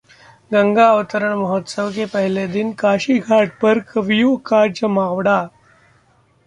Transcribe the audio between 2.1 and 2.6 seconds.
पहले